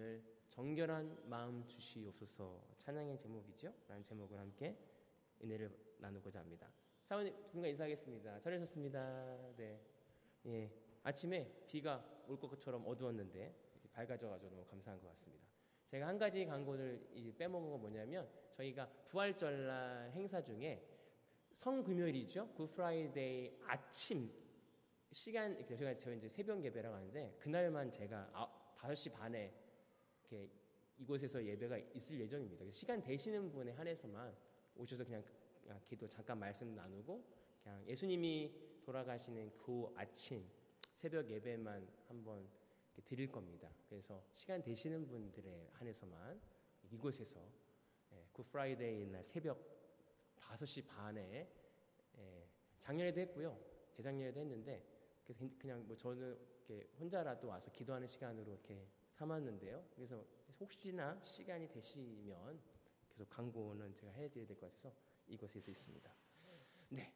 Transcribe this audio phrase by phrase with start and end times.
[0.00, 3.70] 오늘 정결한 마음 주시옵소서 찬양의 제목이죠.
[3.86, 4.74] 라는 제목을 함께
[5.44, 6.72] 은혜를 나누고자 합니다.
[7.04, 8.40] 사모님 누가 인사하겠습니다.
[8.40, 9.52] 잘하셨습니다.
[9.58, 9.78] 네.
[10.46, 10.72] 예.
[11.02, 13.54] 아침에 비가 올 것처럼 어두웠는데
[13.92, 15.44] 밝아져가지고 너무 감사한 것 같습니다.
[15.88, 20.82] 제가 한 가지 광고를 빼먹은 건 뭐냐면 저희가 부활절날 행사 중에
[21.52, 22.54] 성금요일이죠.
[22.54, 24.32] Good Friday 아침
[25.12, 28.48] 시간 제가 저 이제 새벽 예배라고 하는데 그날만 제가 아,
[28.78, 29.68] 5시 반에
[30.30, 30.48] 이렇게
[30.98, 32.64] 이곳에서 예배가 있을 예정입니다.
[32.72, 34.34] 시간 되시는 분에 한해서만
[34.76, 35.24] 오셔서 그냥
[35.86, 37.24] 기도 잠깐 말씀 나누고
[37.62, 38.54] 그냥 예수님이
[38.84, 40.44] 돌아가시는 그 아침
[40.94, 42.48] 새벽 예배만 한번
[43.04, 43.70] 드릴 겁니다.
[43.88, 46.40] 그래서 시간 되시는 분들에 한해서만
[46.90, 47.40] 이곳에서
[48.12, 49.58] 예, Good Friday 날 새벽
[50.36, 51.48] 5시 반에
[52.18, 53.58] 예, 작년에도 했고요.
[53.92, 54.84] 재작년에도 했는데
[55.24, 58.86] 그래서 그냥 뭐 저는 이렇게 혼자라도 와서 기도하는 시간으로 이렇게
[59.20, 59.84] 삼았는데요.
[59.94, 60.24] 그래서
[60.58, 62.58] 혹시나 시간이 되시면
[63.10, 64.94] 계속 광고는 제가 해드려야 될 것 같아서
[65.26, 66.10] 이곳에서 있습니다.
[66.88, 67.12] 네.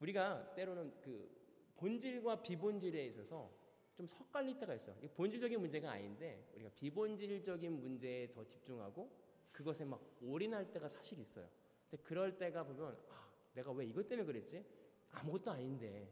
[0.00, 1.28] 우리가 때로는 그
[1.76, 3.52] 본질과 비본질에 있어서
[3.94, 4.96] 좀 섞갈릴 때가 있어요.
[5.16, 9.10] 본질적인 문제가 아닌데 우리가 비본질적인 문제에 더 집중하고
[9.52, 11.48] 그것에 막 올인할 때가 사실 있어요.
[11.90, 14.64] 근데 그럴 때가 보면 아, 내가 왜 이것 때문에 그랬지?
[15.10, 16.10] 아무것도 아닌데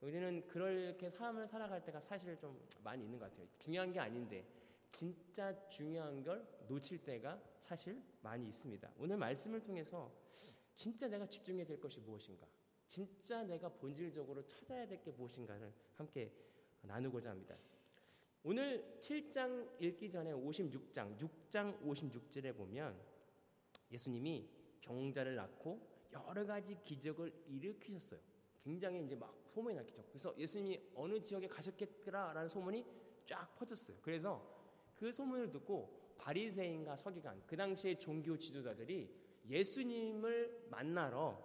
[0.00, 3.46] 우리는 그렇게 삶을 살아갈 때가 사실 좀 많이 있는 것 같아요.
[3.58, 4.46] 중요한 게 아닌데
[4.92, 8.90] 진짜 중요한 걸 놓칠 때가 사실 많이 있습니다.
[8.98, 10.12] 오늘 말씀을 통해서
[10.74, 12.46] 진짜 내가 집중해야 될 것이 무엇인가?
[12.86, 16.32] 진짜 내가 본질적으로 찾아야 될 게 무엇인가를 함께
[16.82, 17.56] 나누고자 합니다.
[18.44, 22.98] 오늘 7장 읽기 전에 56장, 6장 56절에 보면
[23.90, 24.48] 예수님이
[24.80, 28.20] 병자를 낳고 여러 가지 기적을 일으키셨어요.
[28.62, 30.04] 굉장히 이제 막 소문이 났겠죠.
[30.08, 32.84] 그래서 예수님이 어느 지역에 가셨겠더라라는 소문이
[33.24, 33.96] 쫙 퍼졌어요.
[34.02, 34.44] 그래서
[34.94, 39.08] 그 소문을 듣고 바리새인과 서기관 그 당시에 종교 지도자들이
[39.48, 41.40] 예수님을 만나러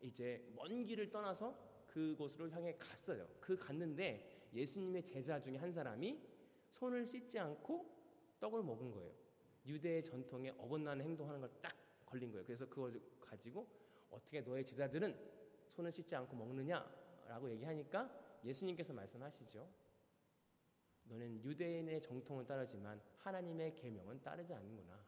[0.00, 3.26] 이제 먼 길을 떠나서 그곳으로 향해 갔어요.
[3.40, 6.20] 그 갔는데 예수님의 제자 중에 한 사람이
[6.70, 7.98] 손을 씻지 않고
[8.40, 9.12] 떡을 먹은 거예요.
[9.66, 11.72] 유대의 전통에 어긋나는 행동하는 걸 딱
[12.08, 12.44] 걸린 거예요.
[12.44, 13.66] 그래서 그걸 가지고
[14.10, 15.14] 어떻게 너의 제자들은
[15.78, 18.10] 손을 씻지 않고 먹느냐라고 얘기하니까
[18.44, 19.68] 예수님께서 말씀하시죠.
[21.04, 24.98] 너는 유대인의 정통은 따르지만 하나님의 계명은 따르지 않는구나.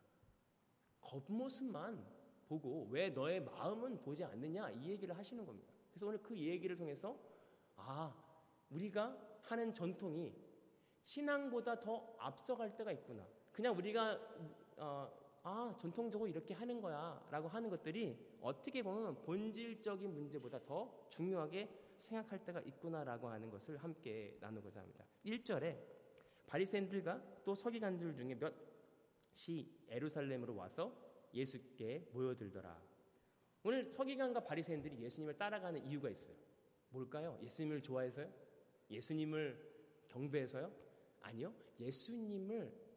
[1.00, 2.06] 겉모습만
[2.47, 5.72] 보고 왜 너의 마음은 보지 않느냐 이 얘기를 하시는 겁니다.
[5.91, 7.19] 그래서 오늘 그 얘기를 통해서
[7.75, 8.14] 아
[8.70, 10.32] 우리가 하는 전통이
[11.03, 13.26] 신앙보다 더 앞서갈 때가 있구나.
[13.50, 14.20] 그냥 우리가
[14.76, 21.69] 어, 아 전통적으로 이렇게 하는 거야 라고 하는 것들이 어떻게 보면 본질적인 문제보다 더 중요하게
[21.99, 25.05] 생각할 때가 있구나라고 하는 것을 함께 나누고자 합니다.
[25.25, 25.78] 1절에
[26.47, 30.93] 바리새인들과 또 서기관들 중에 몇시 에루살렘으로 와서
[31.33, 32.83] 예수께 모여들더라.
[33.62, 36.34] 오늘 서기관과 바리새인들이 예수님을 따라가는 이유가 있어요.
[36.89, 37.39] 뭘까요?
[37.43, 38.31] 예수님을 좋아해서요?
[38.91, 39.71] 예수님을
[40.09, 40.72] 경배해서요?
[41.21, 41.55] 아니요.
[41.78, 42.90] 예수님을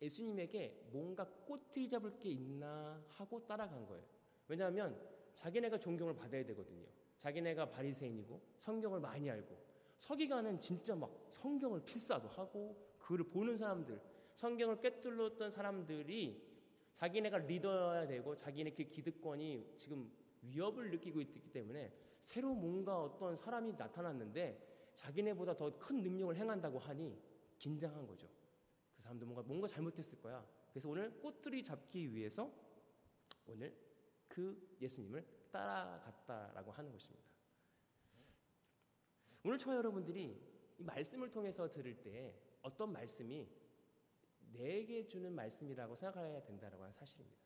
[0.00, 4.04] 예수님에게 뭔가 꼬투리 잡을 게 있나 하고 따라간 거예요.
[4.48, 4.98] 왜냐하면
[5.34, 6.86] 자기네가 존경을 받아야 되거든요.
[7.18, 9.56] 자기네가 바리새인이고 성경을 많이 알고
[9.98, 14.00] 서기관은 진짜 막 성경을 필사도 하고 그를 보는 사람들
[14.34, 16.54] 성경을 꿰뚫었던 사람들이
[16.92, 20.10] 자기네가 리더여야 되고 자기네 그 기득권이 지금
[20.42, 27.18] 위협을 느끼고 있기 때문에 새로 뭔가 어떤 사람이 나타났는데 자기네보다 더 큰 능력을 행한다고 하니
[27.58, 28.28] 긴장한 거죠.
[29.14, 30.44] 그 사람도 뭔가 뭔가 잘못했을 거야.
[30.72, 32.52] 그래서 오늘 꼬투리 잡기 위해서
[33.46, 33.74] 오늘
[34.28, 37.24] 그 예수님을 따라갔다라고 하는 것입니다.
[39.44, 40.40] 오늘 저 여러분들이
[40.78, 43.48] 이 말씀을 통해서 들을 때 어떤 말씀이
[44.52, 47.38] 내게 주는 말씀이라고 생각해야 된다라고 하는 사실입니다.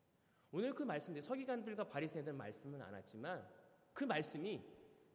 [0.50, 3.46] 오늘 그 말씀들 서기관들과 바리새인들 말씀은 안 왔지만
[3.92, 4.64] 그 말씀이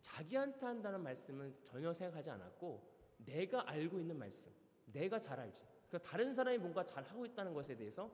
[0.02, 4.52] 자기한테 한다는 말씀은 전혀 생각하지 않았고 내가 알고 있는 말씀,
[4.86, 5.73] 내가 잘 알지.
[5.94, 8.10] 그러니까 다른 사람이 뭔가 잘 하고 있다는 것에 대해서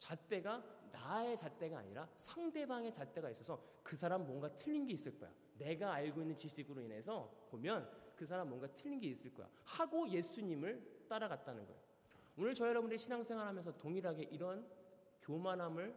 [0.00, 5.32] 잣대가 나의 잣대가 아니라 상대방의 잣대가 있어서 그 사람 뭔가 틀린 게 있을 거야.
[5.56, 9.48] 내가 알고 있는 지식으로 인해서 보면 그 사람 뭔가 틀린 게 있을 거야.
[9.62, 11.80] 하고 예수님을 따라갔다는 거예요.
[12.36, 14.66] 오늘 저 여러분들이 신앙생활 하면서 동일하게 이런
[15.22, 15.96] 교만함을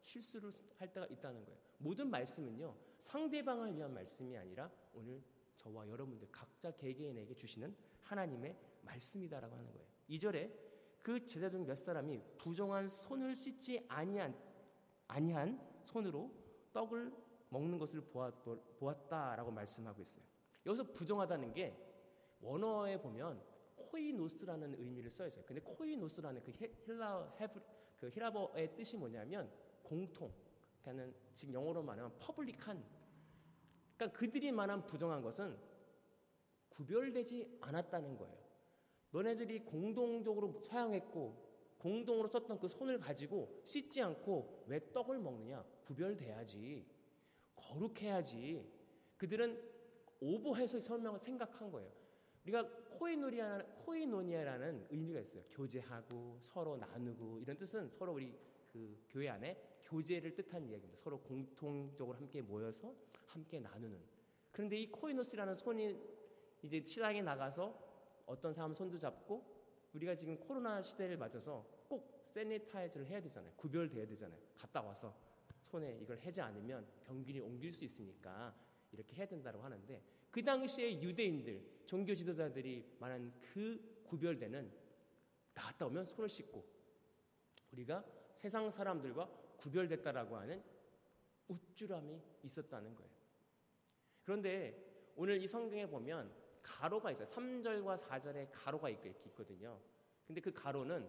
[0.00, 1.58] 실수를 할 때가 있다는 거예요.
[1.78, 5.22] 모든 말씀은요, 상대방을 위한 말씀이 아니라 오늘
[5.56, 9.86] 저와 여러분들 각자 개개인에게 주시는 하나님의 말씀이다라고 하는 거예요.
[10.08, 10.63] 2절에
[11.04, 14.34] 그 제자 중 몇 사람이 부정한 손을 씻지 아니한
[15.06, 16.30] 아니한 손으로
[16.72, 17.12] 떡을
[17.50, 18.00] 먹는 것을
[18.78, 20.24] 보았다라고 말씀하고 있어요.
[20.64, 21.76] 여기서 부정하다는 게
[22.40, 23.38] 원어에 보면
[23.76, 25.44] κοινός라는 의미를 써 있어요.
[25.44, 27.60] 근데 κοινός라는 그 헬라 히브
[28.00, 29.52] 그 헬라어의 뜻이 뭐냐면
[29.82, 30.32] 공통.
[30.80, 32.82] 그러니까는 지금 영어로 말하면 public한.
[33.96, 35.54] 그러니까 그들이 말한 부정한 것은
[36.70, 38.44] 구별되지 않았다는 거예요.
[39.14, 41.40] 너네들이 공동적으로 사용했고
[41.78, 45.64] 공동으로 썼던 그 손을 가지고 씻지 않고 왜 떡을 먹느냐?
[45.84, 46.84] 구별돼야지.
[47.54, 48.68] 거룩해야지.
[49.16, 49.62] 그들은
[50.20, 51.92] 오버해서 설명을 생각한 거예요.
[52.42, 52.68] 우리가
[52.98, 55.44] 코이노리아, κοινωνία라는 의미가 있어요.
[55.50, 58.36] 교제하고 서로 나누고 이런 뜻은 서로 우리
[58.72, 61.00] 그 교회 안에 교제를 뜻하는 이야기입니다.
[61.00, 62.92] 서로 공통적으로 함께 모여서
[63.26, 63.96] 함께 나누는.
[64.50, 66.00] 그런데 이 κοινός라는 손이
[66.62, 67.93] 이제 시장에 나가서
[68.26, 69.44] 어떤 사람 손도 잡고
[69.92, 73.52] 우리가 지금 코로나 시대를 맞아서 꼭 세니타이즈를 해야 되잖아요.
[73.56, 74.40] 구별돼야 되잖아요.
[74.56, 75.16] 갔다 와서
[75.64, 78.54] 손에 이걸 하지 않으면 병균이 옮길 수 있으니까
[78.92, 84.72] 이렇게 해야 된다고 하는데 그 당시에 유대인들 종교 지도자들이 말한 그 구별되는
[85.54, 86.64] 나갔다 오면 손을 씻고
[87.72, 89.28] 우리가 세상 사람들과
[89.58, 90.62] 구별됐다라고 하는
[91.48, 93.10] 우쭐함이 있었다는 거예요.
[94.24, 97.26] 그런데 오늘 이 성경에 보면 가로가 있어요.
[97.26, 99.78] 3절과 4절에 가로가 있거든요.
[100.26, 101.08] 근데 그 가로는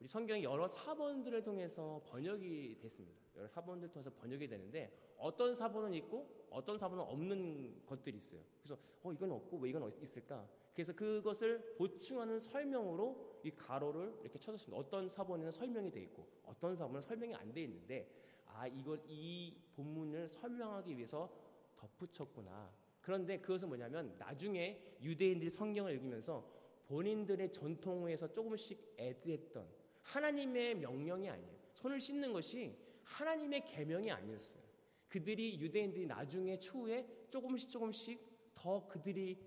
[0.00, 3.20] 우리 성경이 여러 사본들을 통해서 번역이 됐습니다.
[3.36, 8.40] 여러 사본들 통해서 번역이 되는데 어떤 사본은 있고 어떤 사본은 없는 것들이 있어요.
[8.62, 10.48] 그래서 어 이건 없고 왜 이건 있을까?
[10.72, 14.78] 그래서 그것을 보충하는 설명으로 이 가로를 이렇게 쳐줬습니다.
[14.78, 18.08] 어떤 사본에는 설명이 돼 있고 어떤 사본은 설명이 안 돼 있는데
[18.46, 21.28] 아 이걸 이 본문을 설명하기 위해서
[21.76, 22.72] 덧붙였구나.
[23.08, 26.46] 그런데 그것은 뭐냐면 나중에 유대인들이 성경을 읽으면서
[26.88, 29.66] 본인들의 전통에서 조금씩 애드했던
[30.02, 31.50] 하나님의 명령이 아니에요.
[31.72, 34.60] 손을 씻는 것이 하나님의 계명이 아니었어요.
[35.08, 38.20] 그들이 유대인들이 나중에 추후에 조금씩 조금씩
[38.54, 39.38] 더 그들이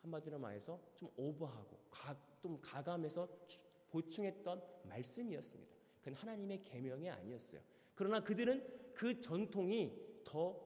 [0.00, 3.28] 한마디로 말해서 좀 오버하고 가, 좀 가감해서
[3.90, 5.76] 보충했던 말씀이었습니다.
[5.98, 7.60] 그건 하나님의 계명이 아니었어요.
[7.94, 10.58] 그러나 그들은 그 전통이 더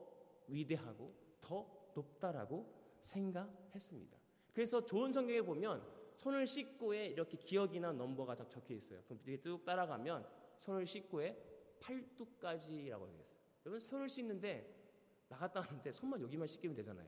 [0.47, 4.17] 위대하고 더 높다라고 생각했습니다.
[4.53, 5.85] 그래서 좋은 성경에 보면
[6.15, 9.01] 손을 씻고에 이렇게 기억이나 넘버가 적혀 있어요.
[9.05, 10.27] 그럼 뒤에 쭉 따라가면
[10.57, 11.35] 손을 씻고에
[11.79, 13.41] 팔뚝까지라고 되어 있어요.
[13.65, 14.81] 여러분 손을 씻는데
[15.29, 17.07] 나갔다 왔는데 손만 여기만 씻기면 되잖아요.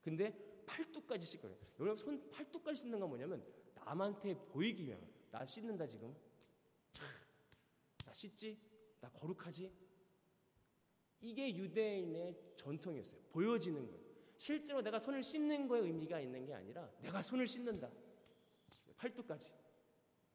[0.00, 0.32] 근데
[0.66, 1.56] 팔뚝까지 씻거요.
[1.80, 3.44] 여러분 손 팔뚝까지 씻는 건 뭐냐면
[3.74, 5.00] 남한테 보이기 위한
[5.30, 6.14] 나 씻는다 지금.
[8.04, 8.58] 나 씻지?
[9.00, 9.70] 나 거룩하지?
[11.20, 13.20] 이게 유대인의 전통이었어요.
[13.30, 14.07] 보여지는 거예요.
[14.38, 17.90] 실제로 내가 손을 씻는 거에 의미가 있는 게 아니라 내가 손을 씻는다.
[18.96, 19.50] 팔뚝까지.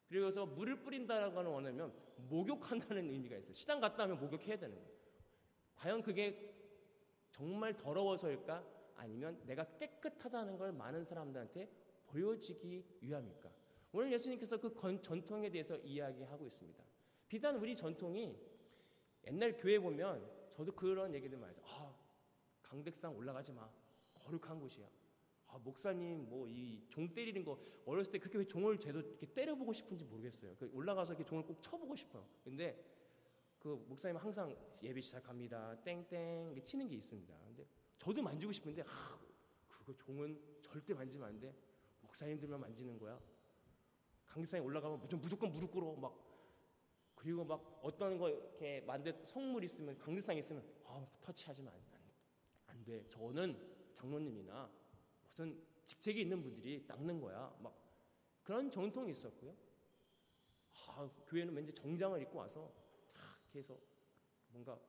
[0.10, 1.94] 그리고서 물을 뿌린다라고 하는 원하면
[2.30, 3.54] 목욕한다는 의미가 있어요.
[3.54, 4.90] 시장 갔다 오면 목욕해야 되는 거예요.
[5.76, 6.54] 과연 그게
[7.32, 8.64] 정말 더러워서일까?
[8.96, 11.72] 아니면 내가 깨끗하다는 걸 많은 사람들한테
[12.08, 13.50] 보여지기 위함일까?
[13.94, 16.84] 오늘 예수님께서 그 전통에 대해서 이야기하고 있습니다.
[17.28, 18.38] 비단 우리 전통이
[19.28, 21.64] 옛날 교회 보면 저도 그런 얘기들 많이 하죠.
[21.66, 21.96] 아,
[22.62, 23.70] 강백상 올라가지 마.
[24.24, 24.88] 거룩한 곳이야.
[25.48, 29.72] 아, 목사님 뭐 이 종 때리는 거 어렸을 때 그렇게 왜 종을 제도 이렇게 때려보고
[29.74, 30.56] 싶은지 모르겠어요.
[30.58, 32.26] 그 올라가서 이렇게 종을 꼭 쳐보고 싶어요.
[32.44, 32.84] 근데
[33.60, 35.76] 그 목사님 항상 예배 시작합니다.
[35.84, 37.34] 땡땡 치는 게 있습니다.
[37.46, 37.66] 근데
[37.98, 39.20] 저도 만지고 싶은데 아,
[39.68, 41.54] 그거 종은 절대 만지면 안 돼.
[42.02, 43.20] 목사님들만 만지는 거야.
[44.26, 46.16] 강기상에 올라가면 무조건, 무릎 꿇어 막
[47.16, 52.02] 그리고 막 어떤 거 이렇게 만든 성물 있으면 강기상 있으면 아, 터치하지만 안, 안,
[52.68, 53.06] 안 돼.
[53.08, 54.70] 저는 장로님이나
[55.24, 57.56] 무슨 직책이 있는 분들이 닦는 거야.
[57.60, 57.76] 막
[58.44, 59.56] 그런 전통이 있었고요.
[60.88, 62.72] 아, 교회는 왠지 정장을 입고 와서
[63.14, 63.24] 탁
[63.56, 63.78] 해서
[64.50, 64.80] 뭔가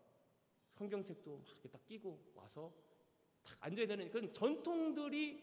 [0.73, 2.73] 성경책도 막 이렇게 딱 끼고 와서
[3.43, 5.43] 딱 앉아야 되는 그런 전통들이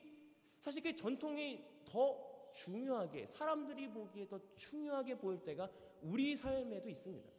[0.59, 7.29] 사실 그 전통이 더 중요하게 사람들이 보기에 더 중요하게 보일 때가 우리 삶에도 있습니다.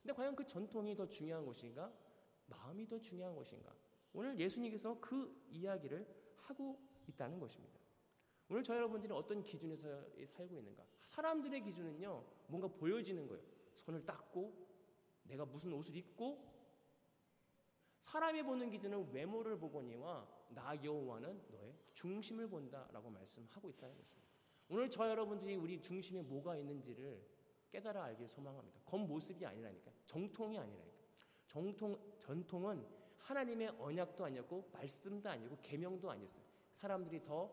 [0.00, 1.92] 근데 과연 그 전통이 더 중요한 것인가?
[2.46, 3.74] 마음이 더 중요한 것인가?
[4.12, 7.80] 오늘 예수님께서 그 이야기를 하고 있다는 것입니다.
[8.48, 10.84] 오늘 저 여러분들이 어떤 기준에서 살고 있는가?
[11.04, 13.42] 사람들의 기준은요, 뭔가 보여지는 거예요.
[13.74, 14.68] 손을 닦고,
[15.24, 16.52] 내가 무슨 옷을 입고,
[17.98, 24.28] 사람이 보는 기준은 외모를 보거니와 나 여호와는 너의 중심을 본다라고 말씀하고 있다는 것입니다.
[24.68, 27.24] 오늘 저 여러분들이 우리 중심에 뭐가 있는지를
[27.70, 28.80] 깨달아 알길 소망합니다.
[28.84, 29.92] 겉모습이 아니라니까.
[30.06, 30.98] 정통이 아니라니까.
[31.46, 32.84] 정통 전통은
[33.22, 36.42] 하나님의 언약도 아니었고 말씀도 아니고 계명도 아니었어요.
[36.72, 37.50] 사람들이 더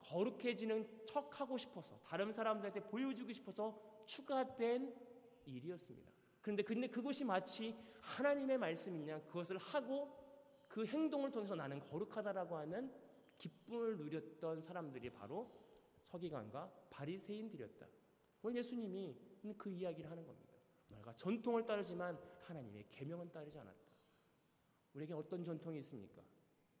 [0.00, 4.94] 거룩해지는 척하고 싶어서 다른 사람들한테 보여주고 싶어서 추가된
[5.44, 6.10] 일이었습니다.
[6.40, 10.18] 그런데 근데 그것이 마치 하나님의 말씀이냐 그것을 하고
[10.68, 12.92] 그 행동을 통해서 나는 거룩하다라고 하는
[13.38, 15.50] 기쁨을 누렸던 사람들이 바로
[16.04, 17.86] 서기관과 바리새인들이었다.
[18.42, 19.16] 오늘 예수님이
[19.56, 20.54] 그 이야기를 하는 겁니다.
[20.88, 23.81] 너희가 전통을 따르지만 하나님의 계명은 따르지 않았다.
[24.94, 26.22] 우리에게 어떤 전통이 있습니까?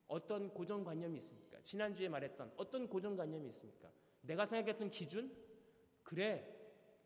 [0.08, 1.60] 어떤 고정관념이 있습니까?
[1.62, 3.90] 지난주에 말했던 어떤 고정관념이 있습니까?
[4.22, 5.34] 내가 생각했던 기준?
[6.02, 6.46] 그래,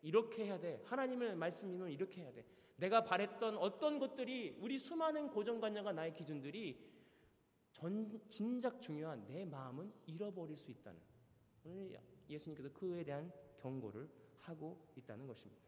[0.03, 0.83] 이렇게 해야 돼.
[0.85, 2.45] 하나님의 말씀이면 이렇게 해야 돼.
[2.77, 6.97] 내가 바랬던 어떤 것들이 우리 수많은 고정관념과 나의 기준들이
[7.73, 11.01] 전, 진작 중요한 내 마음은 잃어버릴 수 있다는
[11.65, 11.99] 오늘
[12.29, 14.09] 예수님께서 그에 대한 경고를
[14.39, 15.63] 하고 있다는 것입니다.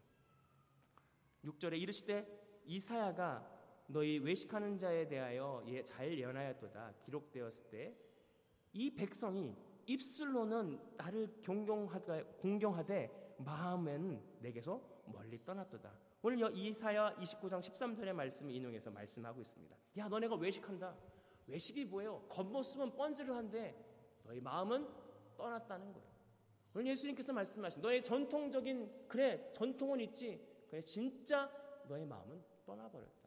[1.43, 3.58] 6절에 이르시되 이사야가
[3.91, 8.09] 너희 외식하는 자에 대하여 예, 잘 예언하였도다 기록되었을 때
[8.73, 9.55] 이 백성이
[9.87, 15.91] 입술로는 나를 경경하되, 공경하되 마음엔 내게서 멀리 떠났도다.
[16.21, 19.75] 오늘 이사야 29장 13절의 말씀을 인용해서 말씀하고 있습니다.
[19.97, 20.95] 야 너네가 외식한다.
[21.47, 22.21] 외식이 뭐예요?
[22.29, 23.75] 겉모습은 뻔질을 한데
[24.23, 24.87] 너희 마음은
[25.35, 26.09] 떠났다는 거예요.
[26.75, 31.49] 오늘 예수님께서 말씀하신 너의 전통적인 그래 전통은 있지 그래 진짜
[31.87, 33.18] 너의 마음은 떠나버렸다.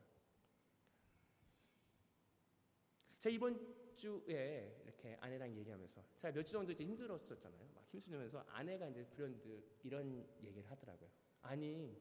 [3.22, 3.56] 제가 이번
[3.94, 7.68] 주에 이렇게 아내랑 얘기하면서 제가 몇 주 정도 이제 힘들었었잖아요.
[7.72, 11.08] 막 힘쓰면서 아내가 이제 불현듯 이런 얘기를 하더라고요.
[11.42, 11.96] 아니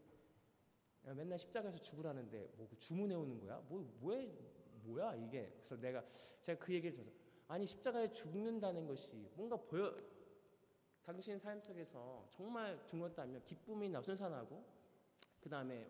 [1.04, 3.60] 맨날 십자가에서 죽으라는데 뭐그 주문해 오는 거야?
[3.70, 4.32] 뭐 뭐에
[4.84, 5.52] 뭐야 이게?
[5.58, 6.04] 그래서 내가
[6.42, 7.12] 제가 그 얘기를 들어서
[7.48, 9.96] 아니 십자가에 죽는다는 것이 뭔가 보여
[11.04, 14.64] 당신 삶 속에서 정말 죽었다면 기쁨이 나순산하고
[15.40, 15.88] 그 다음에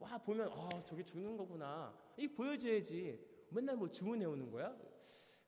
[0.00, 4.76] 와 보면 아 저게 죽는 거구나 이게 보여줘야지 맨날 뭐 주문해 오는 거야?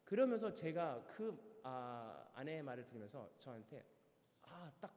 [0.05, 3.85] 그러면서 제가 그 아, 아내의 말을 들으면서 저한테
[4.43, 4.95] 아 딱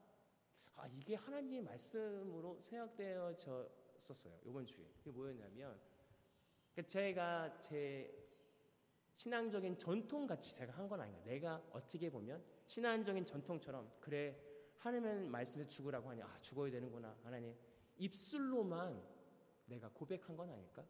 [0.78, 5.78] 아, 이게 하나님의 말씀으로 생각되어졌었어요 이번 주에 그게 뭐였냐면
[6.72, 8.18] 그러니까 제가 제
[9.16, 11.22] 신앙적인 전통 같이 제가 한 건 아닌가.
[11.26, 14.42] 내가 어떻게 보면 신앙적인 전통처럼 그래
[14.78, 17.54] 하나님의 말씀에 죽으라고 하니 아 죽어야 되는구나 하나님
[17.98, 19.04] 입술로만
[19.66, 20.84] 내가 고백한 건 아닐까?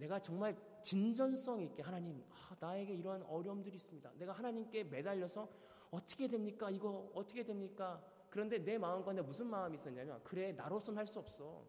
[0.00, 4.12] 내가 정말 진전성 있게 하나님 아, 나에게 이러한 어려움들이 있습니다.
[4.16, 5.48] 내가 하나님께 매달려서
[5.90, 6.70] 어떻게 됩니까?
[6.70, 8.02] 이거 어떻게 됩니까?
[8.30, 11.66] 그런데 내 마음 가운데 무슨 마음이 있었냐면 그래 나로서는 할수 없어.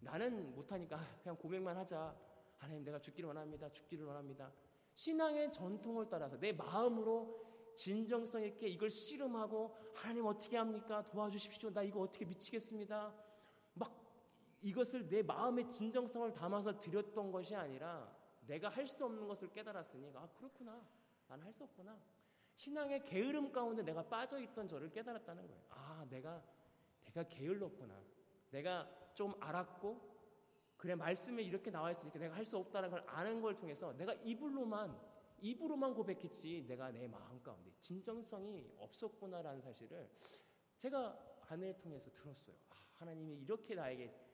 [0.00, 2.14] 나는 못하니까 그냥 고백만 하자.
[2.58, 3.70] 하나님 내가 죽기를 원합니다.
[3.72, 4.52] 죽기를 원합니다.
[4.94, 7.40] 신앙의 전통을 따라서 내 마음으로
[7.74, 11.02] 진정성 있게 이걸 씨름하고 하나님 어떻게 합니까?
[11.02, 11.72] 도와주십시오.
[11.72, 13.14] 나 이거 어떻게 미치겠습니다.
[14.60, 18.14] 막 이것을 내 마음의 진정성을 담아서 드렸던 것이 아니라
[18.46, 20.84] 내가 할 수 없는 것을 깨달았으니 아 그렇구나.
[21.28, 21.98] 나는 할수 없구나.
[22.56, 25.62] 신앙의 게으름 가운데 내가 빠져 있던 저를 깨달았다는 거예요.
[25.70, 26.42] 아, 내가
[27.04, 28.02] 내가 게을렀구나.
[28.50, 30.10] 내가 좀 알았고
[30.76, 34.98] 그래 말씀에 이렇게 나와 있으니까 내가 할 수 없다는 걸 아는 걸 통해서 내가 입으로만
[35.40, 40.10] 입으로만 고백했지 내가 내 마음 가운데 진정성이 없었구나라는 사실을
[40.76, 42.56] 제가 아내를 통해서 들었어요.
[42.70, 44.29] 아, 하나님이 이렇게 나에게 아,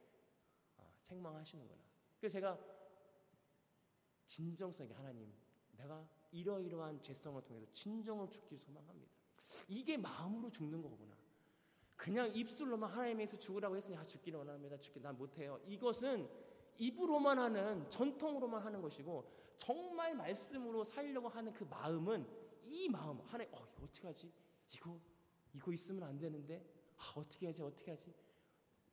[1.07, 1.81] 책망하시는구나.
[2.19, 2.59] 그래서 제가
[4.27, 5.33] 진정성이 하나님
[5.77, 9.13] 내가 이러이러한 죄성을 통해서 진정을 죽기 소망합니다.
[9.69, 11.17] 이게 마음으로 죽는 거구나.
[11.95, 14.77] 그냥 입술로만 하나님에서 죽으라고 했으니 아 죽기를 원합니다.
[14.79, 15.61] 죽기 난 못해요.
[15.67, 16.29] 이것은
[16.79, 22.27] 입으로만 하는 전통으로만 하는 것이고 정말 말씀으로 살려고 하는 그 마음은
[22.65, 24.31] 이 마음 하나님 어 이거 어떻게 하지?
[24.75, 24.99] 이거
[25.55, 26.63] 이거 있으면 안 되는데
[26.99, 27.63] 아 어떻게 하지?
[27.63, 28.13] 어떻게 하지?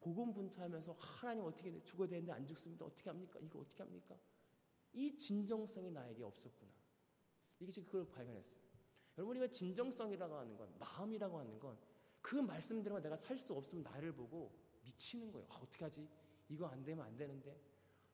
[0.04, 2.86] 고군분투하면서 하나님 어떻게 죽어야 되는데 안 죽습니다.
[2.86, 3.40] 어떻게 합니까?
[3.42, 4.18] 이거 어떻게 합니까?
[4.94, 6.72] 이 진정성이 나에게 없었구나.
[7.60, 8.62] 이게 지금 그걸 발견했어요.
[9.18, 11.78] 여러분 우리가 진정성이라고 하는 건 마음이라고 하는 건
[12.24, 14.50] 그 말씀대로 내가 살 수 없으면 나를 보고
[14.86, 15.46] 미치는 거예요.
[15.52, 16.08] 아, 어떻게 하지?
[16.48, 17.52] 이거 안 되면 안 되는데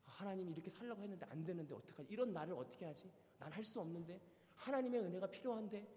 [0.03, 2.11] 아, 하나님이 이렇게 살라고 했는데 안 되는데 어떡하지?
[2.11, 3.11] 이런 나를 어떻게 하지?
[3.37, 4.19] 난 할 수 없는데
[4.55, 5.87] 하나님의 은혜가 필요한데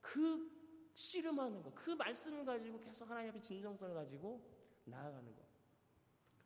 [0.00, 0.50] 그
[0.94, 4.44] 씨름하는 거, 그 말씀을 가지고 계속 하나님 앞에 진정성을 가지고
[4.84, 5.42] 나아가는 거.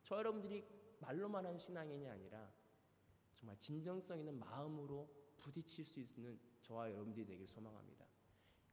[0.02, 0.64] 저 여러분들이
[1.00, 2.50] 말로만 하는 신앙인이 아니라
[3.34, 8.06] 정말 진정성 있는 마음으로 부딪힐 수 있는 저와 여러분들이 되길 소망합니다.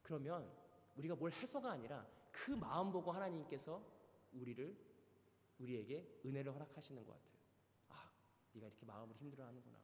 [0.02, 0.52] 그러면
[0.96, 3.84] 우리가 뭘 해서가 아니라 그 마음 보고 하나님께서
[4.34, 4.76] 우리를
[5.60, 7.34] 우리에게 은혜를 허락하시는 것 같아요.
[7.90, 8.12] 아,
[8.54, 9.78] 네가 이렇게 마음을 힘들어하는구나.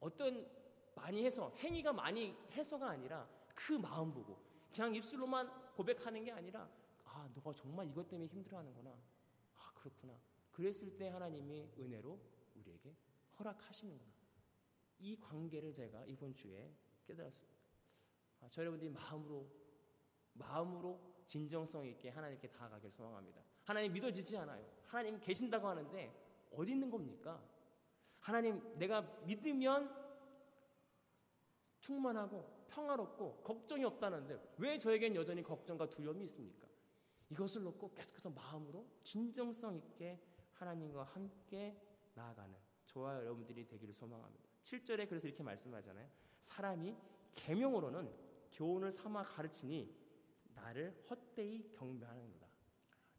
[0.00, 0.50] 어떤
[0.94, 4.38] 많이 해서 행위가 많이 해서가 아니라 그 마음 보고
[4.72, 6.68] 그냥 입술로만 고백하는 게 아니라
[7.20, 8.90] 아, 너가 정말 이것 때문에 힘들어하는구나.
[8.90, 10.18] 아, 그렇구나.
[10.52, 12.18] 그랬을 때 하나님이 은혜로
[12.54, 12.96] 우리에게
[13.38, 14.10] 허락하시는구나.
[15.00, 16.72] 이 관계를 제가 이번 주에
[17.04, 17.60] 깨달았습니다.
[18.40, 19.46] 아, 저 여러분들이 마음으로
[20.32, 23.42] 마음으로 진정성 있게 하나님께 다가가길 소망합니다.
[23.64, 24.66] 하나님 믿어지지 않아요.
[24.86, 27.42] 하나님 계신다고 하는데 어디 있는 겁니까?
[28.20, 29.94] 하나님 내가 믿으면
[31.80, 36.69] 충만하고 평화롭고 걱정이 없다는데 왜 저에겐 여전히 걱정과 두려움이 있습니까?
[37.30, 40.20] 이것을 놓고 계속해서 마음으로 진정성 있게
[40.52, 41.76] 하나님과 함께
[42.14, 42.54] 나아가는
[42.86, 44.48] 저와 여러분들이 되기를 소망합니다.
[44.64, 46.08] 7절에 그래서 이렇게 말씀하잖아요.
[46.40, 46.96] 사람이
[47.34, 48.12] 계명으로는
[48.52, 49.94] 교훈을 삼아 가르치니
[50.54, 52.46] 나를 헛되이 경배하는구나.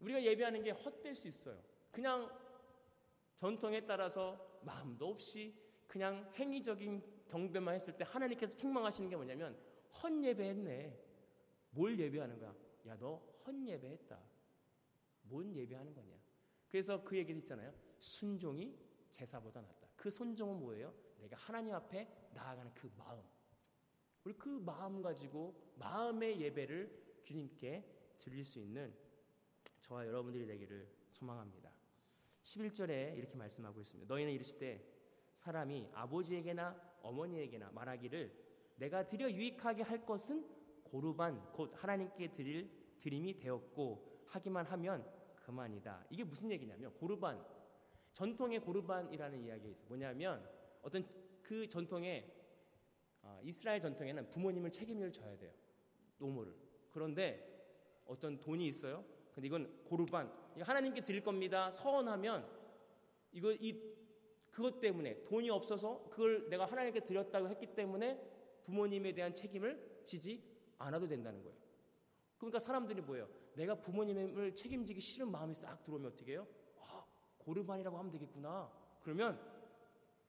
[0.02, 1.62] 우리가 예배하는 게 헛될 수 있어요.
[1.92, 2.30] 그냥
[3.38, 5.56] 전통에 따라서 마음도 없이
[5.88, 9.58] 그냥 행위적인 경배만 했을 때 하나님께서 책망하시는 게 뭐냐면
[10.02, 11.00] 헛 예배했네.
[11.72, 12.54] 뭘 예배하는 거야?
[12.88, 14.20] 야, 너 헛 예배했다.
[15.24, 16.20] 뭔 예배하는 거냐?
[16.68, 17.74] 그래서 그 얘기를 했잖아요.
[18.00, 18.78] 순종이
[19.10, 19.90] 제사보다 낫다.
[19.96, 20.94] 그 순종은 뭐예요?
[21.20, 23.22] 내가 하나님 앞에 나아가는 그 마음.
[24.24, 28.94] 우리 그 마음 가지고 마음의 예배를 주님께 드릴 수 있는
[29.82, 31.72] 저와 여러분들이 되기를 소망합니다.
[32.44, 34.12] 11절에 이렇게 말씀하고 있습니다.
[34.14, 34.88] 너희는 이르시되
[35.34, 38.42] 사람이 아버지에게나 어머니에게나 말하기를
[38.78, 40.48] 내가 드려 유익하게 할 것은
[40.84, 45.06] 고르반 곧 하나님께 드릴 드림이 되었고 하기만 하면
[45.36, 46.06] 그만이다.
[46.10, 47.44] 이게 무슨 얘기냐면 고르반
[48.14, 49.76] 전통의 고르반이라는 있어요.
[49.88, 50.48] 뭐냐면
[50.82, 51.06] 어떤
[51.42, 52.32] 그 전통에
[53.24, 55.52] 아, 이스라엘 전통에는 부모님을 책임을 져야 돼요.
[56.18, 56.56] 노모를.
[56.90, 57.52] 그런데
[58.06, 59.04] 어떤 돈이 있어요.
[59.34, 61.70] 근데 이건 고르반 하나님께 드릴 겁니다.
[61.72, 62.48] 서원하면
[63.32, 63.92] 이거 이
[64.52, 68.20] 그것 때문에 돈이 없어서 그걸 내가 하나님께 드렸다고 했기 때문에
[68.64, 70.44] 부모님에 대한 책임을 지지
[70.78, 71.58] 않아도 된다는 거예요.
[72.42, 73.30] 그러니까 사람들이 뭐예요?
[73.54, 76.48] 내가 부모님을 책임지기 싫은 마음이 싹 들어오면 어떻게 해요?
[76.80, 77.06] 아,
[77.38, 78.72] 고르반이라고 하면 되겠구나.
[79.04, 79.40] 그러면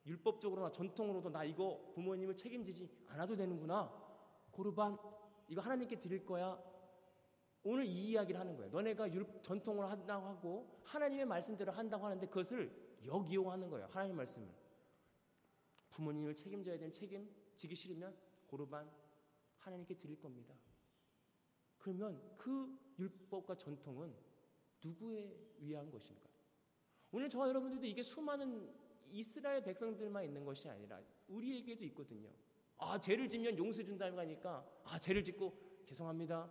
[0.05, 3.91] 율법적으로나 전통으로도 나 이거 부모님을 책임지지 않아도 되는구나.
[4.51, 4.99] 고르반
[5.49, 6.63] 이거 하나님께 드릴 거야.
[7.65, 8.71] 오늘 이 이야기를 하는 거예요.
[8.71, 12.71] 너네가 율, 전통으로 한다고 하고 하나님의 말씀대로 한다고 하는데 그것을
[13.07, 13.87] 역이용하는 거예요.
[13.91, 14.49] 하나님 말씀을.
[15.89, 18.15] 부모님을 책임져야 되는 책임 지기 싫으면
[18.49, 18.91] 고르반
[19.57, 20.55] 하나님께 드릴 겁니다.
[21.83, 24.15] 그러면 그 율법과 전통은
[24.83, 26.31] 누구에 위한 것인가?
[27.11, 28.73] 오늘 저와 여러분들도 이게 수많은
[29.11, 32.31] 이스라엘 백성들만 있는 것이 아니라 우리에게도 있거든요.
[32.79, 36.49] 아, 죄를 짓면 용서 준다고 하니까 아, 죄를 짓고 죄송합니다.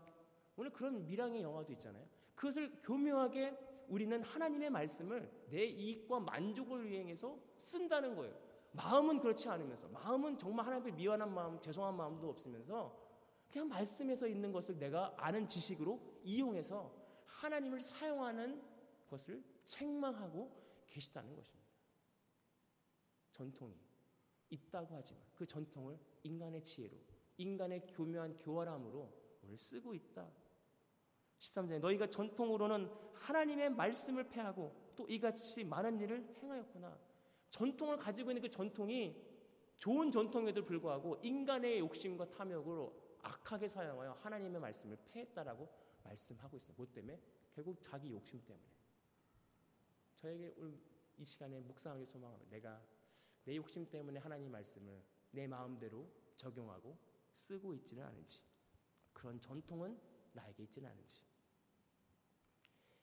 [0.57, 2.05] 오늘 그런 미랑의 영화도 있잖아요.
[2.35, 8.37] 그것을 교묘하게 우리는 하나님의 말씀을 내 이익과 만족을 위해서 쓴다는 거예요.
[8.73, 13.00] 마음은 그렇지 않으면서 마음은 정말 하나님께 미안한 마음, 죄송한 마음도 없으면서
[13.51, 16.93] 그냥 말씀에서 있는 것을 내가 아는 지식으로 이용해서
[17.25, 18.61] 하나님을 사용하는
[19.09, 20.49] 것을 책망하고
[20.87, 21.69] 계시다는 것입니다.
[23.31, 23.75] 전통이
[24.49, 26.95] 있다고 하지만 그 전통을 인간의 지혜로
[27.37, 29.11] 인간의 교묘한 교활함으로
[29.43, 30.29] 오늘 쓰고 있다.
[31.39, 36.97] 13절에 너희가 전통으로는 하나님의 말씀을 패하고 또 이같이 많은 일을 행하였구나.
[37.49, 39.15] 전통을 가지고 있는 그 전통이
[39.79, 45.69] 좋은 전통에도 불구하고 인간의 욕심과 탐욕으로 악하게 사용하여 하나님의 말씀을 패했다라고
[46.03, 46.77] 말씀하고 있습니다.
[46.77, 47.19] 뭐 때문에?
[47.53, 48.65] 결국 자기 욕심 때문에.
[50.15, 50.79] 저에게 오늘
[51.17, 52.49] 이 시간에 묵상하기 소망합니다.
[52.51, 52.81] 내가
[53.43, 56.97] 내 욕심 때문에 하나님 말씀을 내 마음대로 적용하고
[57.33, 58.41] 쓰고 있지는 않은지
[59.13, 59.99] 그런 전통은
[60.33, 61.23] 나에게 있지는 않은지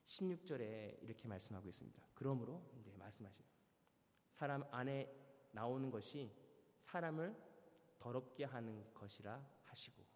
[0.04, 2.02] 16절에 이렇게 말씀하고 있습니다.
[2.14, 3.54] 그러므로 이제 말씀하십니다.
[4.32, 5.12] 사람 안에
[5.52, 6.32] 나오는 것이
[6.80, 7.36] 사람을
[7.98, 10.07] 더럽게 하는 것이라 하시고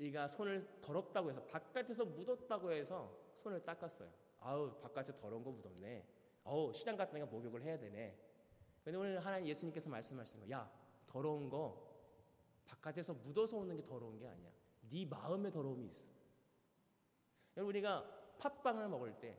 [0.00, 4.10] 우리가 손을 더럽다고 해서 바깥에서 묻었다고 해서 손을 닦았어요.
[4.40, 6.06] 아우 바깥에 더러운 거 묻었네.
[6.44, 8.18] 어우 시장 갔다니까 목욕을 해야 되네.
[8.82, 10.70] 근데 오늘 하나님 예수님께서 말씀하시는 거, 야
[11.06, 11.86] 더러운 거
[12.64, 14.50] 바깥에서 묻어서 오는 게 더러운 게 아니야.
[14.88, 16.08] 네 마음에 더러움이 있어.
[17.56, 19.36] 여러분 우리가 팥빵을 먹을 때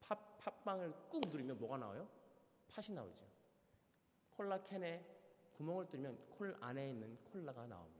[0.00, 2.08] 팥, 팥빵을 꾹 누르면 뭐가 나와요?
[2.68, 3.26] 팥이 나오죠.
[4.30, 5.04] 콜라 캔에
[5.52, 7.95] 구멍을 뚫으면 콜 안에 있는 콜라가 나옵니다.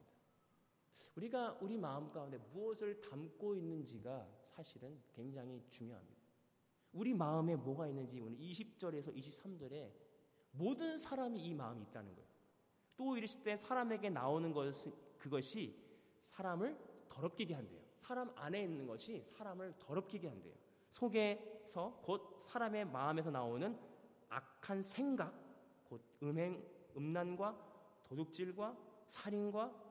[1.17, 6.17] 우리가 우리 마음 가운데 무엇을 담고 있는지가 사실은 굉장히 중요합니다.
[6.93, 9.93] 우리 마음에 뭐가 있는지 오늘 20절에서 23절에
[10.53, 12.29] 모든 사람이 이 마음이 있다는 거예요.
[12.97, 15.77] 또 이르실 때 사람에게 나오는 것은 그것이
[16.21, 16.79] 사람을
[17.09, 17.81] 더럽게 한대요.
[17.97, 20.55] 사람 안에 있는 것이 사람을 더럽히게 한대요.
[20.91, 23.79] 속에서 곧 사람의 마음에서 나오는
[24.29, 25.35] 악한 생각,
[25.85, 26.65] 곧 음행,
[26.97, 29.86] 음란과 도둑질과 살인과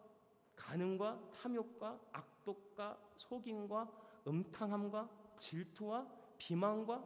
[0.56, 3.92] 가능과 탐욕과 악독과 속임과
[4.28, 7.04] 음탕함과 질투와 비만과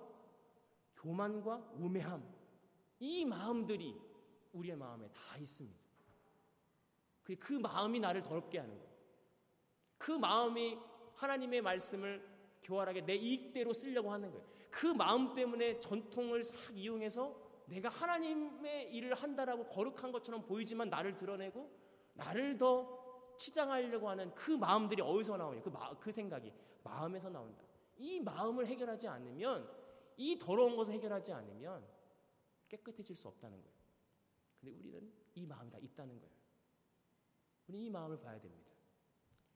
[0.95, 2.23] 교만과 우매함
[2.99, 3.95] 이 마음들이
[4.53, 5.79] 우리의 마음에 다 있습니다.
[7.23, 8.89] 그, 그 마음이 나를 더럽게 하는 거예요.
[9.97, 10.77] 그 마음이
[11.15, 12.27] 하나님의 말씀을
[12.63, 14.45] 교활하게 내 이익대로 쓰려고 하는 거예요.
[14.71, 17.35] 그 마음 때문에 전통을 싹 이용해서
[17.65, 21.71] 내가 하나님의 일을 한다라고 거룩한 것처럼 보이지만 나를 드러내고
[22.13, 23.08] 나를 더
[23.39, 25.61] 치장하려고 하는 그 마음들이 어디서 나오냐?
[25.61, 27.63] 그, 마, 그 생각이 마음에서 나온다.
[27.97, 29.69] 이 마음을 해결하지 않으면
[30.17, 31.87] 이 더러운 것을 해결하지 않으면
[32.67, 33.75] 깨끗해질 수 없다는 거예요.
[34.59, 36.35] 근데 우리는 이 마음이 다 있다는 거예요.
[37.67, 38.69] 우리 이 마음을 봐야 됩니다.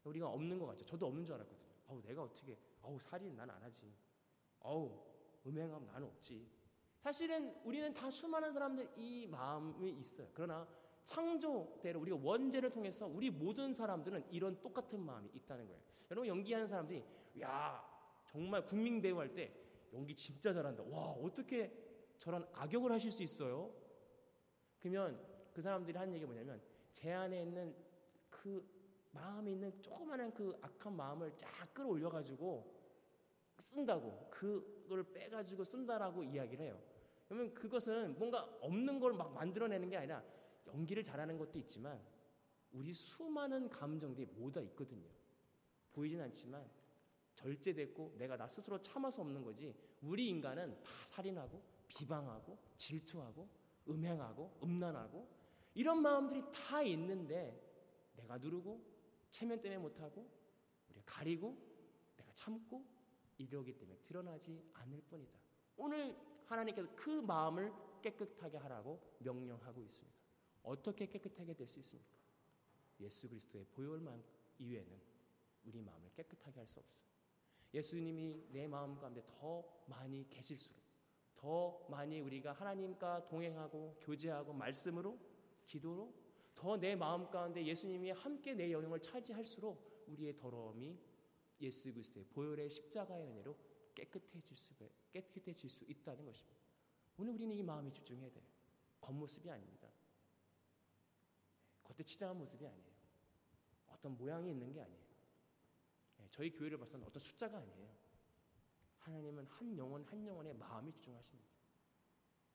[0.05, 0.85] 우리가 없는 것 같죠.
[0.85, 1.63] 저도 없는 줄 알았거든요.
[1.87, 3.93] 어우, 내가 어떻게, 어우, 살인 난 안 하지.
[4.59, 4.91] 어우,
[5.45, 6.47] 음행함 나는 없지.
[6.99, 10.29] 사실은 우리는 다 수많은 사람들 이 마음이 있어요.
[10.33, 10.65] 그러나
[11.03, 15.81] 창조대로 우리가 원죄를 통해서 우리 모든 사람들은 이런 똑같은 마음이 있다는 거예요.
[16.11, 17.03] 여러분 연기하는 사람들이
[17.41, 17.83] 야
[18.25, 19.53] 정말 국민 배우 할 때
[19.93, 20.83] 연기 진짜 잘한다.
[20.83, 21.71] 와 어떻게
[22.17, 23.71] 저런 악역을 하실 수 있어요?
[24.79, 25.19] 그러면
[25.53, 26.61] 그 사람들이 하는 얘기가 뭐냐면
[26.91, 27.75] 제 안에 있는
[28.29, 28.65] 그
[29.11, 32.73] 마음에 있는 조그마한 그 악한 마음을 쫙 끌어올려 가지고
[33.59, 36.79] 쓴다고 그걸 빼가지고 쓴다라고 이야기를 해요.
[37.27, 40.23] 그러면 그것은 뭔가 없는 걸 막 만들어내는 게 아니라
[40.73, 42.01] 연기를 잘하는 것도 있지만
[42.71, 45.07] 우리 수많은 감정들이 모두 있거든요.
[45.93, 46.67] 보이진 않지만
[47.35, 48.81] 절제됐고 내가 나 스스로
[49.11, 49.75] 수 없는 거지.
[50.01, 53.47] 우리 인간은 다 살인하고 비방하고 질투하고
[53.87, 55.27] 음행하고 음란하고
[55.75, 57.59] 이런 마음들이 다 있는데
[58.15, 58.81] 내가 누르고
[59.29, 60.27] 체면 때문에 못하고
[60.89, 61.57] 우리가 가리고
[62.15, 62.85] 내가 참고
[63.37, 65.37] 이러기 때문에 드러나지 않을 뿐이다.
[65.77, 70.22] 오늘 하나님께서 그 마음을 깨끗하게 하라고 명령하고 있습니다.
[70.63, 72.17] 어떻게 깨끗하게 될 수 있습니까?
[72.99, 74.23] 예수 그리스도의 보혈만
[74.59, 75.01] 이외에는
[75.65, 77.03] 우리 마음을 깨끗하게 할 수 없어요.
[77.73, 80.77] 예수님이 내 마음 가운데 더 많이 계실수록
[81.33, 85.19] 더 많이 우리가 하나님과 동행하고 교제하고 말씀으로
[85.65, 86.13] 기도로
[86.53, 90.97] 더 내 마음 가운데 예수님이 함께 내 영역을 차지할수록 우리의 더러움이
[91.61, 93.57] 예수 그리스도의 보혈의 십자가의 은혜로
[93.95, 94.73] 깨끗해질 수,
[95.11, 96.59] 깨끗해질 수 있다는 것입니다.
[97.17, 98.43] 오늘 우리는 이 마음에 집중해야 돼요.
[99.01, 99.82] 겉모습이 아닙니다.
[101.83, 102.93] 겉에 치장한 모습이 아니에요.
[103.89, 105.03] 어떤 모양이 있는 게 아니에요.
[106.19, 107.89] 예, 저희 교회를 봐서는 어떤 숫자가 아니에요.
[108.99, 111.49] 하나님은 한 영혼 한 영혼의 마음이 집중하십니다.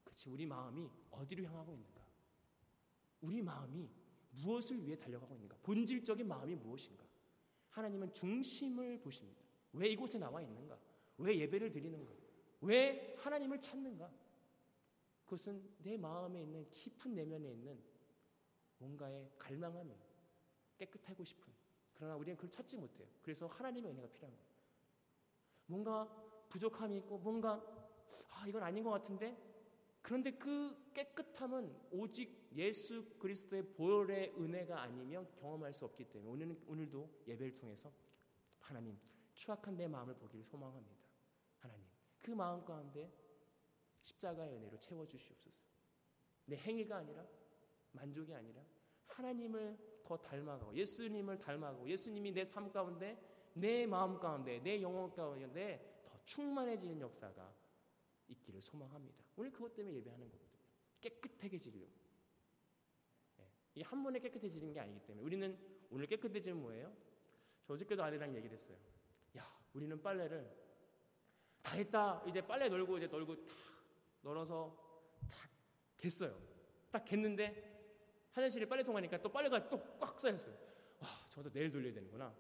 [0.05, 2.03] 그렇지 우리 마음이 어디로 향하고 있는가?
[3.21, 3.91] 우리 마음이
[4.31, 5.57] 무엇을 위해 달려가고 있는가?
[5.63, 7.05] 본질적인 마음이 무엇인가?
[7.71, 9.43] 하나님은 중심을 보십니다.
[9.73, 10.79] 왜 이곳에 나와 있는가?
[11.19, 12.13] 왜 예배를 드리는가?
[12.63, 14.11] 왜 하나님을 찾는가?
[15.25, 17.79] 그것은 내 마음에 있는 깊은 내면에 있는
[18.79, 19.99] 뭔가의 갈망함이에요.
[20.79, 21.53] 깨끗하고 싶은.
[21.95, 23.09] 그러나 우리는 그걸 찾지 못해요.
[23.23, 24.49] 그래서 하나님의 은혜가 필요한 거예요.
[25.67, 26.09] 뭔가
[26.49, 27.63] 부족함이 있고 뭔가
[28.31, 29.37] 아 이건 아닌 것 같은데
[30.01, 37.25] 그런데 그 깨끗함은 오직 예수 그리스도의 보혈의 은혜가 아니면 경험할 수 없기 때문에 오늘, 오늘도
[37.27, 37.93] 예배를 통해서
[38.61, 38.99] 하나님
[39.35, 40.97] 추악한 내 마음을 보기를 소망합니다.
[41.59, 41.85] 하나님
[42.21, 43.13] 그 마음 가운데
[44.01, 45.65] 십자가의 은혜로 채워주시옵소서.
[46.47, 47.27] 내 행위가 아니라
[47.93, 48.63] 만족이 아니라
[49.07, 53.21] 하나님을 더 닮아가고 예수님을 닮아가고 예수님이 내 삶 가운데
[53.55, 57.53] 내 마음 가운데 내 영혼 가운데 더 충만해지는 역사가
[58.29, 59.25] 있기를 소망합니다.
[59.37, 60.49] 오늘 그것 때문에 예배하는 거거든요.
[61.01, 61.91] 깨끗하게 지려고.
[63.37, 63.45] 네.
[63.75, 65.59] 이한 번에 깨끗해지는 게 아니기 때문에 우리는
[65.91, 66.95] 오늘 깨끗해지면 뭐예요?
[67.65, 68.77] 저 어저께도 아내랑 얘기를 했어요.
[69.37, 70.51] 야, 우리는 빨래를
[71.63, 72.23] 다 했다.
[72.27, 73.53] 이제 빨래 널고 이제 널고 다
[74.23, 74.77] 널어서
[75.31, 75.49] 다
[75.97, 76.41] 겠어요.
[76.91, 77.78] 딱 겠는데
[78.39, 80.55] 화장실에 빨래통 가니까 또 빨래가 또 꽉 쌓였어요.
[81.01, 82.35] 와, 저도 내일 돌려야 되는구나.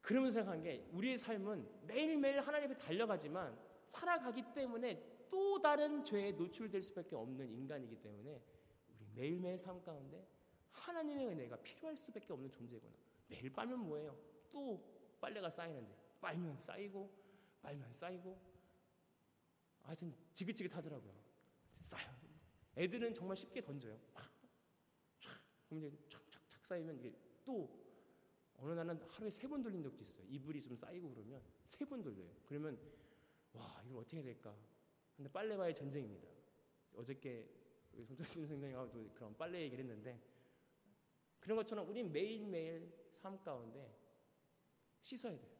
[0.00, 6.82] 그러면서 생각한 게 우리의 삶은 매일매일 하나님 앞에 달려가지만 살아가기 때문에 또 다른 죄에 노출될
[6.82, 8.40] 수밖에 없는 인간이기 때문에
[8.94, 10.26] 우리 매일매일 삶 가운데
[10.72, 12.92] 하나님의 은혜가 필요할 수밖에 없는 존재구나.
[13.28, 14.16] 매일 빨면 뭐예요?
[14.50, 14.82] 또
[15.20, 17.10] 빨래가 쌓이는데 빨면 쌓이고
[17.62, 18.38] 빨면 쌓이고
[19.82, 21.12] 하여튼 지긋지긋하더라고요.
[21.80, 22.08] 쌓여.
[22.76, 23.98] 애들은 정말 쉽게 던져요.
[25.68, 27.12] 그럼 이제 착착착 쌓이면 이게
[27.44, 27.68] 또
[28.56, 30.26] 어느 날은 하루에 세 번 돌린 적도 있어요.
[30.28, 32.30] 이불이 좀 쌓이고 그러면 세 번 돌려요.
[32.46, 32.78] 그러면
[33.52, 34.56] 와 이걸 어떻게 해야 될까?
[35.16, 36.28] 근데 빨래와의 전쟁입니다.
[36.94, 37.48] 어저께
[38.06, 40.20] 손정신 선생님하고도 그런 빨래 얘기를 했는데
[41.40, 43.94] 그런 것처럼 우리 매일매일 삶 가운데
[45.00, 45.50] 씻어야 돼요.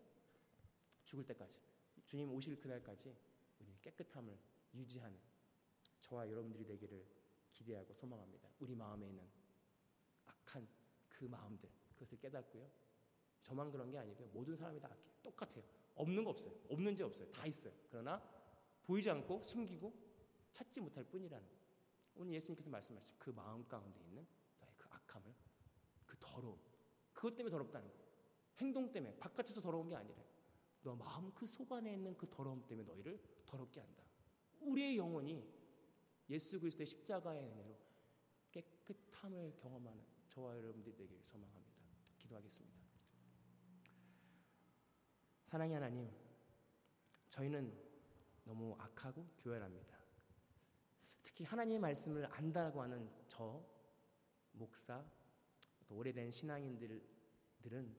[1.05, 1.61] 죽을 때까지.
[2.05, 3.14] 주님 오실 그날까지
[3.61, 4.37] 우리 깨끗함을
[4.75, 5.18] 유지하는
[6.01, 7.05] 저와 여러분들이 되기를
[7.53, 8.49] 기대하고 소망합니다.
[8.61, 9.25] 우리 마음에 있는
[11.18, 12.70] 그 마음들 그것을 깨닫고요.
[13.42, 14.28] 저만 그런 게 아니고요.
[14.28, 14.94] 모든 사람이 다.
[15.22, 15.64] 똑같아요.
[15.96, 16.52] 없는 거 없어요.
[16.68, 17.28] 없는 지 없어요.
[17.33, 17.72] 다 있어요.
[17.90, 18.22] 그러나
[18.85, 19.92] 보이지 않고 숨기고
[20.52, 21.54] 찾지 못할 뿐이라는 거.
[22.16, 24.26] 오늘 예수님께서 말씀하신 그 마음 가운데 있는
[24.61, 25.35] 너의 그 악함을,
[26.07, 26.59] 그 더러움,
[27.12, 27.98] 그것 때문에 더럽다는 거.
[28.59, 30.22] 행동 때문에 바깥에서 더러운 게 아니라
[30.83, 34.04] 너 마음 그 속 안에 있는 그 더러움 때문에 너희를 더럽게 한다.
[34.61, 35.44] 우리의 영혼이
[36.31, 37.76] 예수 그리스도의 십자가의 은혜로
[38.52, 40.04] 깨끗함을 경험하는
[40.38, 41.83] 저와 여러분들이 되길 소망합니다.
[42.18, 42.79] 기도하겠습니다.
[45.46, 46.09] 사랑의 하나님,
[47.29, 47.77] 저희는
[48.44, 49.98] 너무 악하고 교활합니다.
[51.24, 53.61] 특히 하나님의 말씀을 안다고 하는 저
[54.53, 55.05] 목사
[55.88, 57.03] 또 오래된 신앙인들은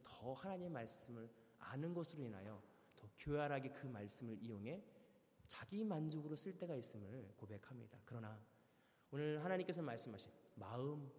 [0.06, 2.64] 더 하나님의 말씀을 아는 것으로 인하여
[2.96, 4.82] 더 교활하게 그 말씀을 이용해
[5.46, 8.00] 자기 만족으로 쓸 때가 있음을 고백합니다.
[8.06, 8.42] 그러나
[9.12, 11.12] 오늘 하나님께서 말씀하신 마음,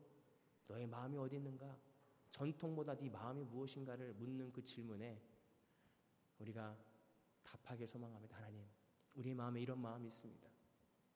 [0.70, 1.76] 너의 마음이 어디 있는가?
[2.30, 5.20] 전통보다 네 마음이 무엇인가를 묻는 그 질문에
[6.38, 6.78] 우리가
[7.42, 8.36] 답하길 소망합니다.
[8.36, 8.64] 하나님,
[9.14, 10.48] 우리 마음에 이런 마음이 있습니다.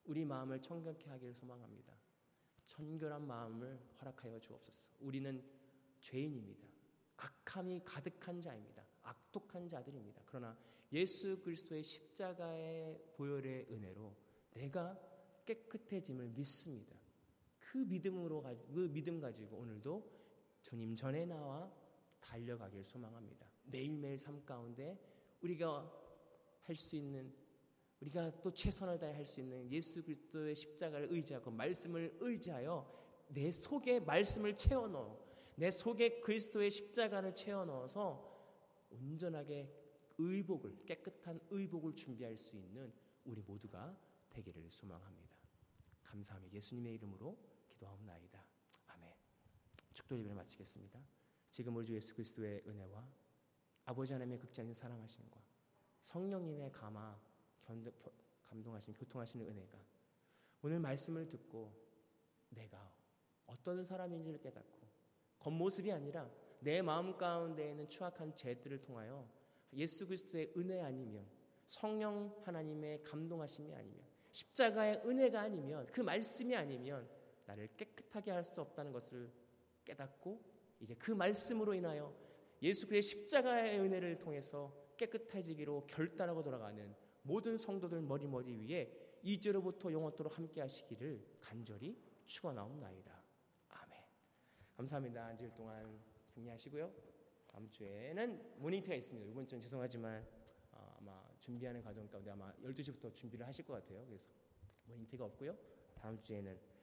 [0.07, 1.97] 우리 마음을 청결케 하기를 소망합니다.
[2.67, 4.89] 청결한 마음을 허락하여 주옵소서.
[5.01, 5.43] 우리는
[6.01, 6.69] 죄인입니다.
[7.17, 8.85] 악함이 가득한 자입니다.
[9.03, 10.23] 악독한 자들입니다.
[10.27, 10.59] 그러나
[10.93, 14.17] 예수 그리스도의 십자가의 보혈의 은혜로
[14.51, 14.99] 내가
[15.45, 17.04] 깨끗해짐을 믿습니다.
[17.75, 18.41] 그 믿음으로
[18.73, 20.09] 그 믿음 가지고 오늘도
[20.63, 21.69] 주님 전에 나와
[22.21, 23.49] 달려가길 소망합니다.
[23.65, 24.97] 매일매일 삶 가운데
[25.43, 25.93] 우리가
[26.63, 27.35] 할 수 있는
[28.01, 33.99] 우리가 또 최선을 다해 할 수 있는 예수 그리스도의 십자가를 의지하고 말씀을 의지하여 내 속에
[33.99, 35.19] 말씀을 채워 넣어
[35.57, 38.33] 내 속에 그리스도의 십자가를 채워 넣어서
[38.91, 39.69] 온전하게
[40.19, 42.93] 의복을 깨끗한 의복을 준비할 수 있는
[43.25, 43.99] 우리 모두가
[44.31, 45.37] 되기를 소망합니다.
[46.05, 48.45] 감사하며 예수님의 이름으로 기도하옵나이다.
[48.89, 49.15] 아멘.
[49.93, 51.01] 축도 예배를 마치겠습니다.
[51.51, 53.07] 지금 우리 주 예수 그리스도의 은혜와
[53.85, 55.41] 아버지 하나님의 극장인 사랑하심과
[56.01, 57.19] 성령님의 감화
[58.47, 59.79] 감동하신 교통하시는 은혜가
[60.63, 61.73] 오늘 말씀을 듣고
[62.51, 62.93] 내가
[63.47, 64.89] 어떤 사람인지를 깨닫고
[65.39, 69.29] 겉모습이 아니라 내 마음 가운데 있는 추악한 죄들을 통하여
[69.75, 71.27] 예수 그리스도의 은혜 아니면
[71.67, 77.09] 성령 하나님의 감동하심이 아니면 십자가의 은혜가 아니면 그 말씀이 아니면
[77.47, 79.31] 나를 깨끗하게 할 수 없다는 것을
[79.85, 80.41] 깨닫고
[80.81, 82.15] 이제 그 말씀으로 인하여
[82.63, 90.61] 예수 그의 십자가의 은혜를 통해서 깨끗해지기로 결단하고 돌아가는 모든 성도들 머리머리 위에 이제로부터 영원토록 함께
[90.61, 93.23] 하시기를 간절히 축원하옵나이다.
[93.69, 94.03] 아멘.
[94.77, 95.27] 감사합니다.
[95.27, 96.93] 한 주일 동안 승리하시고요.
[97.47, 99.31] 다음 주에는 모닝티가 있습니다.
[99.31, 100.27] 이번 주는 죄송하지만
[100.73, 104.05] 어, 아마 준비하는 과정 가운데 아마 12시부터 준비를 하실 것 같아요.
[104.07, 104.27] 그래서
[104.87, 105.57] 모닝티가 없고요.
[105.95, 106.74] 다음 주에는 어,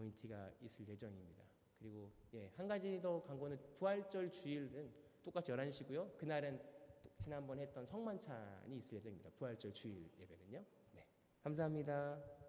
[0.00, 1.44] 모닝티가 있을 예정입니다.
[1.78, 4.90] 그리고 예, 한 가지 더 광고는 부활절 주일은
[5.22, 6.16] 똑같이 11시고요.
[6.16, 6.60] 그날은
[7.22, 9.30] 지난번 했던 성만찬이 있을 예정입니다.
[9.30, 10.64] 부활절 주일 예배는요.
[10.92, 11.06] 네.
[11.42, 12.39] 감사합니다.